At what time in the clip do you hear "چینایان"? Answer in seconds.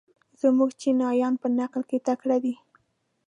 0.81-1.33